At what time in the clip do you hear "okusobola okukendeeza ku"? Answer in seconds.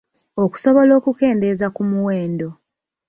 0.43-1.81